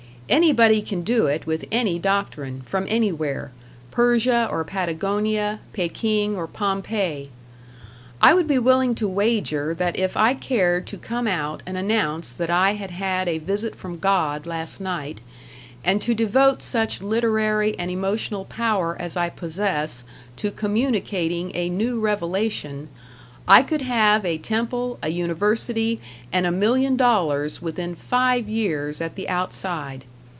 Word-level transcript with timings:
Anybody 0.31 0.81
can 0.81 1.01
do 1.01 1.25
it 1.27 1.45
with 1.45 1.65
any 1.73 1.99
doctrine, 1.99 2.61
from 2.61 2.85
anywhere, 2.87 3.51
Persia 3.91 4.47
or 4.49 4.63
Patagonia, 4.63 5.59
Pekin 5.73 6.37
or 6.37 6.47
Pompei. 6.47 7.27
I 8.21 8.33
would 8.33 8.47
be 8.47 8.57
willing 8.57 8.95
to 8.95 9.09
wager 9.09 9.73
that 9.73 9.99
if 9.99 10.15
I 10.15 10.33
cared 10.33 10.87
to 10.87 10.97
come 10.97 11.27
out 11.27 11.61
and 11.65 11.75
announce 11.75 12.29
that 12.29 12.49
I 12.49 12.75
had 12.75 12.91
had 12.91 13.27
a 13.27 13.39
visit 13.39 13.75
from 13.75 13.97
God 13.97 14.45
last 14.45 14.79
night, 14.79 15.19
and 15.83 16.01
to 16.01 16.15
devote 16.15 16.61
such 16.61 17.01
literary 17.01 17.77
and 17.77 17.91
emotional 17.91 18.45
power 18.45 18.95
as 19.01 19.17
I 19.17 19.29
possess 19.29 20.05
to 20.37 20.49
communicating 20.49 21.53
a 21.57 21.67
new 21.67 21.99
revelation, 21.99 22.87
I 23.49 23.63
could 23.63 23.81
have 23.81 24.23
a 24.23 24.37
temple, 24.37 24.97
a 25.03 25.09
university, 25.09 25.99
and 26.31 26.45
a 26.45 26.51
million 26.53 26.95
dollars 26.95 27.61
within 27.61 27.95
five 27.95 28.47
years 28.47 29.01
at 29.01 29.15
the 29.15 29.27
outside. 29.27 30.05